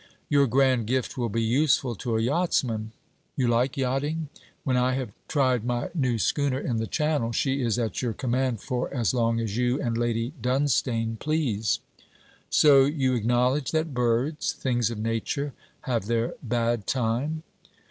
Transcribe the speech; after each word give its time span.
'Your 0.29 0.47
grand 0.47 0.87
gift 0.87 1.15
will 1.15 1.29
be 1.29 1.43
useful 1.43 1.93
to 1.93 2.17
a 2.17 2.19
yachtsman.' 2.21 2.91
'You 3.35 3.47
like 3.47 3.77
yachting. 3.77 4.29
When 4.63 4.75
I 4.75 4.95
have 4.95 5.11
tried 5.27 5.63
my 5.63 5.91
new 5.93 6.17
schooner 6.17 6.59
in 6.59 6.77
the 6.77 6.87
Channel, 6.87 7.31
she 7.33 7.61
is 7.61 7.77
at 7.77 8.01
your 8.01 8.13
command 8.13 8.61
for 8.61 8.91
as 8.91 9.13
long 9.13 9.39
as 9.39 9.57
you 9.57 9.79
and 9.79 9.95
Lady 9.95 10.33
Dunstane 10.41 11.17
please.' 11.19 11.81
'So 12.49 12.85
you 12.85 13.13
acknowledge 13.13 13.69
that 13.73 13.93
birds 13.93 14.53
things 14.53 14.89
of 14.89 14.97
nature 14.97 15.53
have 15.81 16.07
their 16.07 16.33
bad 16.41 16.87
time?' 16.87 17.43